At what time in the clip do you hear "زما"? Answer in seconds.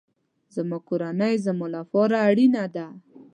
0.55-0.77, 1.45-1.65